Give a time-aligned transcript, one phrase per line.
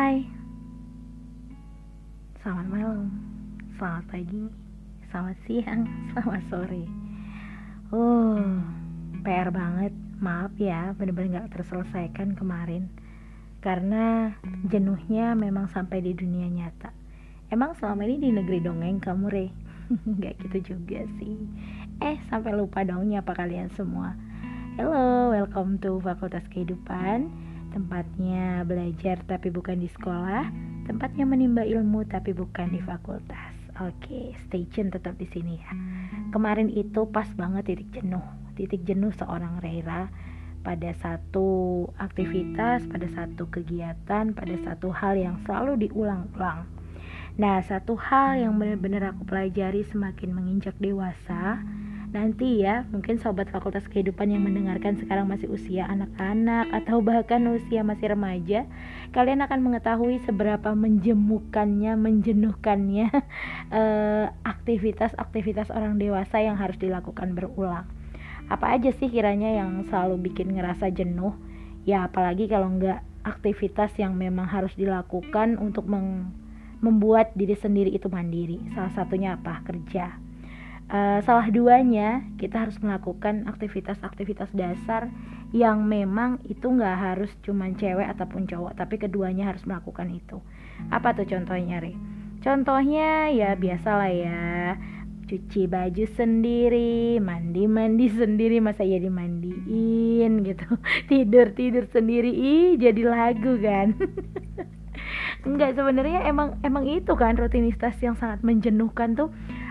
[0.00, 0.24] Hai.
[2.40, 3.12] Selamat malam.
[3.76, 4.48] Selamat pagi.
[5.12, 5.84] Selamat siang.
[6.16, 6.88] Selamat sore.
[7.92, 8.40] Oh
[9.20, 9.92] PR banget.
[10.24, 12.88] Maaf ya bener-bener gak terselesaikan kemarin.
[13.60, 14.32] Karena
[14.72, 16.96] jenuhnya memang sampai di dunia nyata.
[17.52, 19.52] Emang selama ini di negeri dongeng kamu re?
[20.24, 21.36] Gak gitu juga sih.
[22.00, 24.16] Eh sampai lupa dong nyapa kalian semua.
[24.80, 30.50] Hello, welcome to Fakultas Kehidupan Tempatnya belajar tapi bukan di sekolah,
[30.90, 33.54] tempatnya menimba ilmu tapi bukan di fakultas.
[33.80, 35.72] Oke, stay tune tetap di sini ya.
[36.34, 38.26] Kemarin itu pas banget titik jenuh,
[38.58, 40.10] titik jenuh seorang Reira
[40.60, 46.68] pada satu aktivitas, pada satu kegiatan, pada satu hal yang selalu diulang-ulang.
[47.40, 51.64] Nah, satu hal yang benar-benar aku pelajari semakin menginjak dewasa,
[52.10, 57.86] Nanti ya, mungkin sobat fakultas kehidupan yang mendengarkan sekarang masih usia anak-anak atau bahkan usia
[57.86, 58.66] masih remaja,
[59.14, 63.14] kalian akan mengetahui seberapa menjemukannya, menjenuhkannya
[63.78, 67.86] eh, aktivitas-aktivitas orang dewasa yang harus dilakukan berulang.
[68.50, 71.38] Apa aja sih kiranya yang selalu bikin ngerasa jenuh?
[71.86, 75.86] Ya apalagi kalau nggak aktivitas yang memang harus dilakukan untuk
[76.82, 78.58] membuat diri sendiri itu mandiri.
[78.74, 79.62] Salah satunya apa?
[79.62, 80.29] Kerja
[80.90, 85.08] uh, salah duanya kita harus melakukan aktivitas-aktivitas dasar
[85.50, 90.38] yang memang itu nggak harus cuman cewek ataupun cowok tapi keduanya harus melakukan itu
[90.90, 91.94] apa tuh contohnya Re?
[92.42, 94.42] contohnya ya biasalah ya
[95.30, 100.66] cuci baju sendiri, mandi-mandi sendiri, masa iya dimandiin gitu.
[101.10, 103.94] Tidur-tidur sendiri, ih jadi lagu kan.
[105.46, 109.30] Enggak sebenarnya emang emang itu kan rutinitas yang sangat menjenuhkan tuh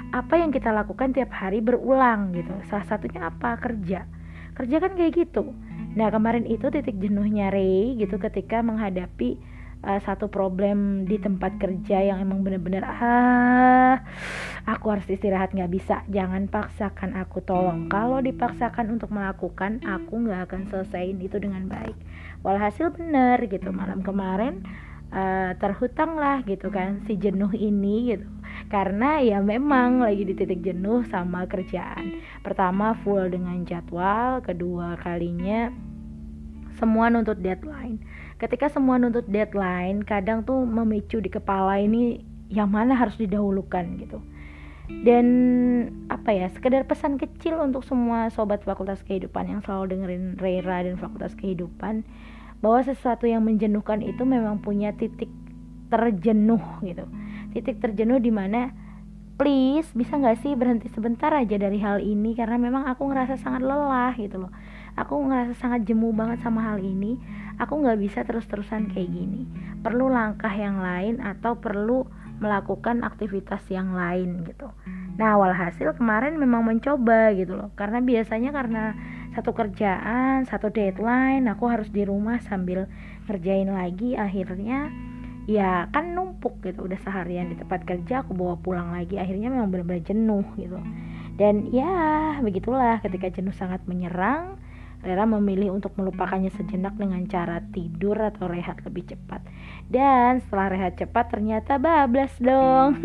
[0.10, 2.54] apa yang kita lakukan tiap hari berulang gitu.
[2.66, 3.58] Salah satunya apa?
[3.62, 4.10] Kerja.
[4.58, 5.54] Kerja kan kayak gitu.
[5.94, 9.38] Nah kemarin itu titik jenuhnya Ray gitu ketika menghadapi
[9.86, 14.03] uh, satu problem di tempat kerja yang emang bener-bener ah
[14.66, 16.02] aku harus istirahat nggak bisa.
[16.09, 17.88] Jangan paksakan aku tolong.
[17.88, 21.96] Kalau dipaksakan untuk melakukan aku nggak akan selesaiin itu dengan baik.
[22.42, 23.69] Walhasil bener gitu.
[23.69, 24.66] Malam kemarin
[25.14, 28.28] uh, terhutang lah gitu kan si jenuh ini gitu
[28.69, 32.22] karena ya memang lagi di titik jenuh sama kerjaan.
[32.46, 35.74] Pertama full dengan jadwal kedua kalinya
[36.78, 37.97] semua nuntut deadline.
[38.38, 42.22] Ketika semua nuntut deadline kadang tuh memicu di kepala ini
[42.53, 44.22] yang mana harus didahulukan gitu.
[44.90, 45.25] Dan
[46.09, 50.97] apa ya sekedar pesan kecil untuk semua sobat fakultas kehidupan yang selalu dengerin Reira dan
[50.97, 52.06] fakultas kehidupan
[52.62, 55.30] bahwa sesuatu yang menjenuhkan itu memang punya titik
[55.90, 57.06] terjenuh gitu
[57.52, 58.70] titik terjenuh di mana
[59.40, 62.36] please bisa nggak sih berhenti sebentar aja dari hal ini?
[62.36, 64.52] Karena memang aku ngerasa sangat lelah gitu loh.
[65.00, 67.16] Aku ngerasa sangat jemu banget sama hal ini.
[67.56, 69.48] Aku nggak bisa terus-terusan kayak gini.
[69.80, 72.04] Perlu langkah yang lain atau perlu
[72.40, 74.72] melakukan aktivitas yang lain gitu.
[75.20, 77.72] Nah walhasil kemarin memang mencoba gitu loh.
[77.80, 78.96] Karena biasanya karena
[79.36, 82.92] satu kerjaan satu deadline aku harus di rumah sambil
[83.28, 84.20] ngerjain lagi.
[84.20, 84.92] Akhirnya
[85.50, 86.86] ya kan numpuk gitu.
[86.86, 89.18] Udah seharian di tempat kerja aku bawa pulang lagi.
[89.18, 90.78] Akhirnya memang benar-benar jenuh gitu.
[91.42, 93.02] Dan ya begitulah.
[93.02, 94.62] Ketika jenuh sangat menyerang
[95.00, 99.40] Rera memilih untuk melupakannya sejenak dengan cara tidur atau rehat lebih cepat.
[99.88, 103.00] Dan setelah rehat cepat ternyata bablas dong.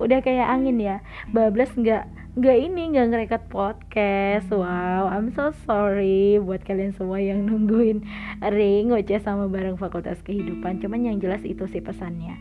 [0.00, 0.96] Udah kayak angin ya.
[1.32, 4.48] Bablas nggak nggak ini nggak ngerekat podcast.
[4.48, 8.08] Wow I'm so sorry buat kalian semua yang nungguin
[8.40, 10.80] ring ngoceh sama bareng fakultas kehidupan.
[10.80, 12.40] Cuman yang jelas itu sih pesannya.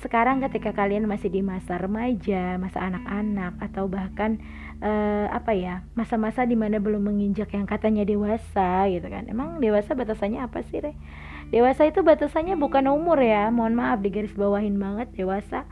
[0.00, 4.40] Sekarang ketika kalian masih di masa remaja masa anak-anak atau bahkan
[4.80, 9.28] uh, apa ya masa-masa di mana belum menginjak yang katanya dewasa gitu kan.
[9.28, 10.96] Emang dewasa batasannya apa sih re?
[11.52, 13.52] Dewasa itu batasannya bukan umur ya.
[13.52, 15.68] Mohon maaf digaris bawahin banget dewasa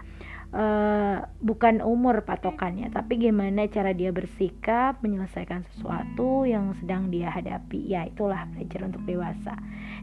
[0.53, 7.91] uh, bukan umur patokannya tapi gimana cara dia bersikap menyelesaikan sesuatu yang sedang dia hadapi.
[7.91, 9.57] Ya itulah belajar untuk dewasa.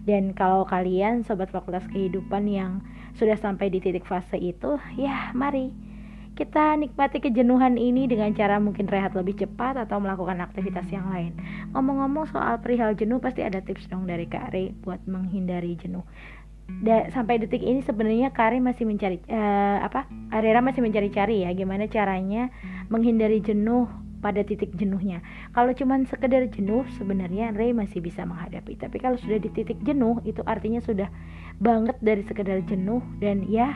[0.06, 5.72] Dan kalau kalian sobat fakultas kehidupan yang sudah sampai di titik fase itu ya mari
[6.36, 11.32] kita nikmati kejenuhan ini dengan cara mungkin rehat lebih cepat atau melakukan aktivitas yang lain.
[11.72, 16.04] Ngomong-ngomong soal perihal jenuh pasti ada tips dong dari Kak Re buat menghindari jenuh
[16.68, 21.86] da, sampai detik ini sebenarnya Karin masih mencari uh, apa Arera masih mencari-cari ya gimana
[21.86, 22.50] caranya
[22.90, 23.90] menghindari jenuh
[24.26, 25.22] pada titik jenuhnya.
[25.54, 28.74] Kalau cuman sekedar jenuh sebenarnya Ray masih bisa menghadapi.
[28.74, 31.14] Tapi kalau sudah di titik jenuh itu artinya sudah
[31.62, 33.70] banget dari sekedar jenuh dan ya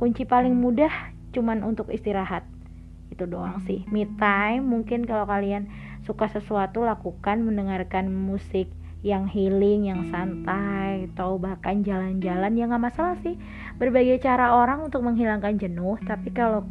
[0.00, 2.48] kunci paling mudah cuman untuk istirahat.
[3.12, 3.84] Itu doang sih.
[3.92, 5.68] Me time mungkin kalau kalian
[6.08, 8.72] suka sesuatu lakukan mendengarkan musik
[9.04, 13.36] yang healing, yang santai, atau bahkan jalan-jalan ya nggak masalah sih.
[13.76, 16.64] Berbagai cara orang untuk menghilangkan jenuh, tapi kalau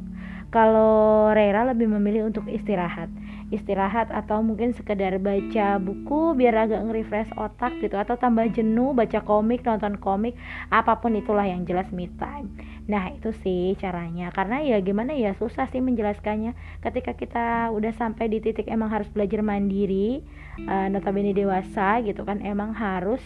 [0.49, 3.11] kalau Rera lebih memilih untuk istirahat
[3.53, 9.21] istirahat atau mungkin sekedar baca buku biar agak nge-refresh otak gitu atau tambah jenuh baca
[9.21, 10.33] komik nonton komik
[10.73, 12.49] apa pun itulah yang jelas me time.
[12.89, 14.33] Nah itu sih caranya.
[14.33, 16.57] Karena ya gimana ya susah sih menjelaskannya.
[16.81, 20.25] Ketika kita udah sampai di titik emang harus belajar mandiri
[20.65, 23.21] uh, notabene dewasa gitu kan emang harus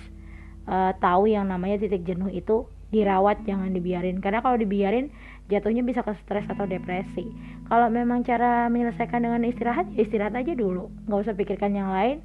[0.67, 4.21] uh, tahu yang namanya titik jenuh itu dirawat jangan dibiarin.
[4.21, 5.09] Karena kalau dibiarin
[5.49, 7.25] jatuhnya bisa ke stres atau depresi.
[7.69, 10.89] Kalau memang cara menyelesaikan dengan istirahat ya istirahat aja dulu.
[11.09, 12.21] Nggak usah pikirkan yang lain.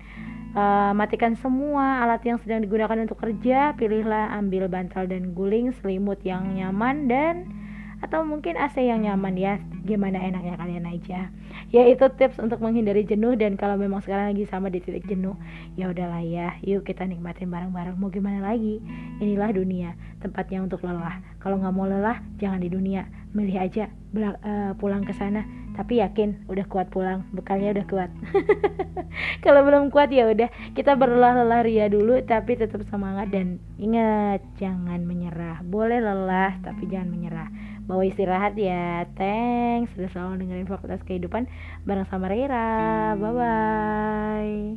[0.55, 6.23] Uh, matikan semua alat yang sedang digunakan untuk kerja pilihlah ambil bantal dan guling selimut
[6.23, 7.64] yang nyaman dan
[8.05, 9.57] atau mungkin AC yang nyaman ya
[9.89, 11.33] gimana enaknya kalian aja.
[11.73, 15.35] Ya itu tips untuk menghindari jenuh dan kalau memang sekarang lagi sama di titik jenuh
[15.81, 17.97] ya udahlah ya yuk kita nikmatin bareng-bareng.
[17.97, 18.85] Mau gimana lagi?
[19.25, 21.21] Inilah dunia tempatnya untuk lelah.
[21.41, 23.09] Kalau nggak mau lelah jangan di dunia.
[23.35, 25.45] Milih aja uh, pulang ke sana.
[25.75, 28.11] Tapi yakin udah kuat pulang bekalnya udah kuat.
[29.45, 30.47] Kalau belum kuat ya udah
[30.79, 33.35] kita berlelah-lelah ria dulu tapi tetap semangat.
[33.35, 35.67] Dan ingat jangan menyerah.
[35.67, 37.49] Boleh lelah tapi jangan menyerah
[37.85, 39.05] bawa istirahat ya.
[39.17, 39.93] Thanks.
[39.97, 41.47] Sudah selalu dengerin fakultas kehidupan
[41.85, 43.15] bareng sama Rera.
[43.17, 44.75] Bye bye